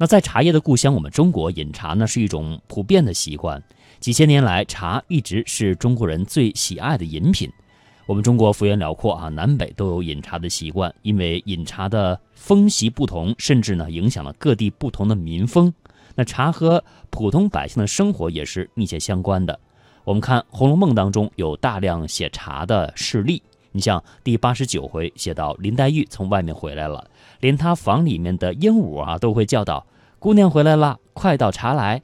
[0.00, 3.62] 那在茶叶的故乡，我们中国饮茶呢是一种普遍的习惯，
[4.00, 7.52] 几千年来，茶一直是中国人最喜爱的饮品。
[8.06, 15.70] 我们中国幅员辽阔啊，南北都有饮茶的习惯，因为饮茶的风习不同，甚至呢影响了各地不同的民风。
[16.14, 19.60] 那茶和普通百姓的生活也是密切相关的。
[20.04, 27.06] 我们看《红楼梦》当中有大量写茶的事例，你像第八十九回写到林黛玉从外面回来了，
[27.40, 29.86] 连她房里面的鹦鹉啊都会叫道
[30.20, 32.02] ：“姑娘回来了，快倒茶来。”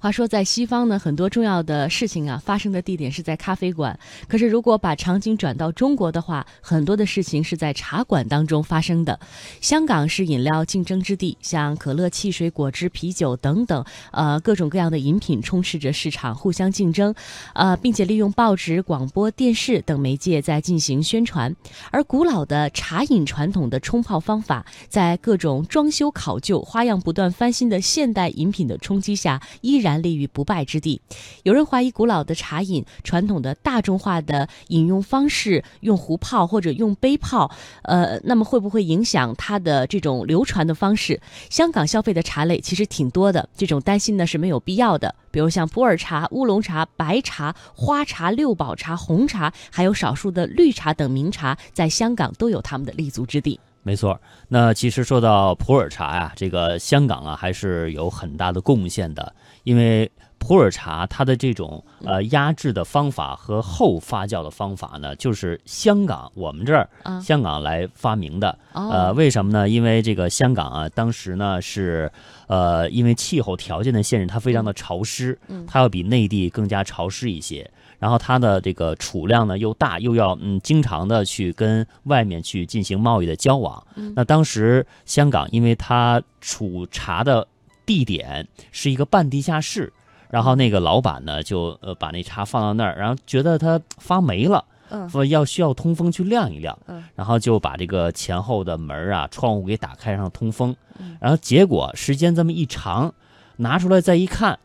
[0.00, 3.98] 话说，在西方呢，很多重要的事情啊，发生的地点是在咖啡馆。
[4.28, 9.18] 可是，如果把场景转到中国的话，很多的事情是在茶馆当中发生的。
[9.60, 17.12] 香港是饮料竞争之地，像可乐、汽水、果汁、啤酒等等，呃，各种各样的饮品充斥着市场，互相竞争，
[17.54, 21.52] 呃，并且利用报纸、广播电视等媒介在进行宣传。
[21.90, 29.87] 而古老的茶饮传统的冲泡方法，在各种装修考究、花样不断翻新的现代饮品的冲击下，依然。
[29.88, 31.00] 然立于不败之地。
[31.42, 37.50] 有人怀疑古老的茶饮传统的大众化的饮用方式，用壶泡或者用杯泡，
[37.82, 41.20] 呃，那么会不会影响它的这种流传的方式？
[41.50, 45.14] 香港消费的茶类其实挺多的，这种担心呢是没有必要的。
[45.30, 53.58] 比如像普洱茶、乌龙茶、白茶、花茶、六宝茶、红茶，还有少数的绿茶等名茶，在香港都有他们的立足之地。
[53.88, 66.88] 没错，那其实说到普洱茶呀，这个香港啊还是有很大的贡献的，因为普洱茶它的这种呃压制的方法和后发酵的方法呢，就是香港我们这儿
[67.20, 68.58] 香港来发明的。
[68.72, 69.68] 呃，为什么呢？
[69.68, 72.10] 因为这个香港啊，当时呢是
[72.46, 77.68] 呃因为气候条件的限制，它非常的潮湿，它要比内地更加潮湿一些。
[77.98, 83.84] 然后它的这个储量呢又大，又要嗯经常的去跟外面去进行贸易的交往。
[84.14, 87.44] 那当时香港，因为它储茶的
[87.84, 89.92] 地点是一个半地下室，
[90.30, 94.64] 然后那个老板呢就呃把那茶放到那儿，然后觉得它发霉了，
[95.10, 96.78] 说要需要通风去晾一晾，
[97.14, 100.74] 然后就把这个前后的门啊窗户给打开让通风，
[101.20, 103.12] 然后结果时间这么一长，
[103.56, 104.58] 拿出来再一看。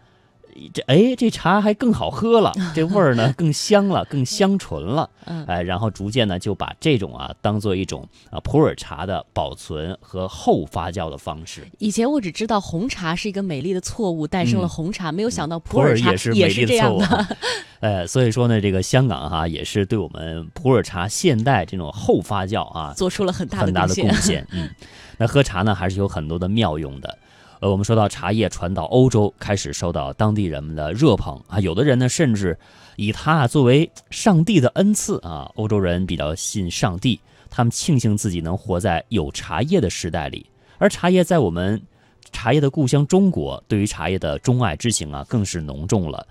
[0.74, 5.10] 这哎，这茶还更好喝了，这味儿呢更香了，更香醇了。
[5.48, 11.66] 哎，然后逐渐呢就把这种啊当做一种啊普洱茶的保存和后发酵的方式。
[11.80, 17.38] 以前我只知道红茶是一个美丽的错误，诞生了红茶，没有想到普洱茶也是这样的。
[17.80, 24.46] 哎，所以说呢，这个香港哈也是对我们普洱茶现代这种后发酵啊做出了很大的很大的贡献。
[24.52, 24.70] 嗯，
[25.18, 27.18] 那喝茶呢还是有很多的妙用的。
[27.64, 32.60] 呃，我们说到茶叶传到欧洲，开始受到当地人们的热捧啊，有的人呢甚至
[32.98, 35.50] 以它作为上帝的恩赐啊。
[35.56, 37.18] 欧洲人比较信上帝，
[37.50, 40.46] 他们庆幸自己能活在有茶叶的时代里。
[40.78, 41.82] 而茶叶在我们
[42.34, 46.28] 茶叶的故乡中国，对于茶叶的钟爱之情啊，更是浓重了。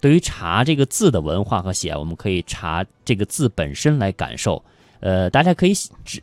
[0.00, 4.64] 对于茶这个字的文化和喜爱，我们可以查这个字本身来感受。
[5.00, 5.72] 呃，大家可以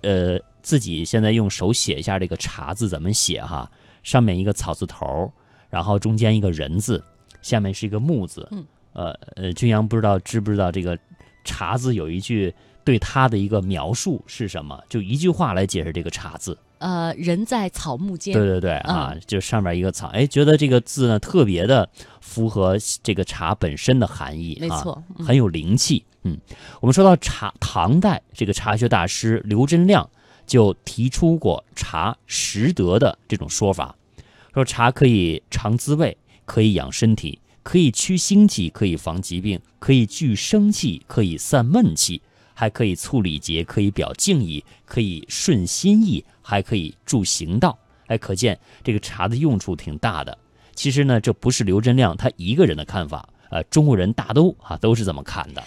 [0.03, 3.69] 呃自己现在用手写一下这个茶字怎么写哈。
[4.03, 5.31] 上面一个草字头，
[5.69, 7.03] 然后中间一个人字，
[7.41, 8.47] 下面是一个木字。
[8.51, 10.97] 嗯，呃呃，君阳不知道知不知道这个
[11.43, 12.53] 茶字有一句
[12.83, 14.79] 对他的一个描述是什么？
[14.87, 16.57] 就一句话来解释这个茶字。
[16.79, 18.33] 呃，人在草木间。
[18.33, 21.89] 对对对啊，就上面一个草，哎，觉得这个字呢特别的
[22.19, 26.05] 符合这个茶本身的含义，没错，很有灵气。
[26.23, 26.37] 嗯，
[26.81, 30.09] 我们说到茶，唐代这个茶学大师刘真亮。
[30.45, 33.95] 就提出过茶食得的这种说法，
[34.53, 42.21] 说茶可以尝滋味，可以养身体，可以驱心气，可以防疾病，可以聚生气，可以散闷气，
[42.53, 47.77] 还可以促礼节，可以表敬意，可以顺心意，还可以助行道。
[48.07, 50.37] 哎，可见这个茶的用处挺大的。
[50.75, 53.27] 其实呢，这不是刘真亮他一个人的看法。
[53.49, 55.61] 呃，中国人大都啊都是这么看的。